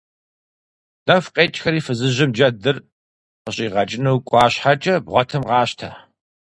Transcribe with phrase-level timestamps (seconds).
[1.07, 2.77] Нэху къекӀхэри фызыжьым джэдыр
[3.43, 5.89] къыщӀигъэкӀыну кӀуа щхьэкӀэ, бгъуэтым къащтэ!